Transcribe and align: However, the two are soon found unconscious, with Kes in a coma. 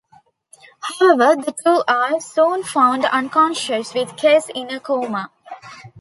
However, 0.81 1.39
the 1.39 1.53
two 1.63 1.83
are 1.87 2.19
soon 2.19 2.63
found 2.63 3.05
unconscious, 3.05 3.93
with 3.93 4.15
Kes 4.15 4.49
in 4.49 4.71
a 4.71 4.79
coma. 4.79 5.29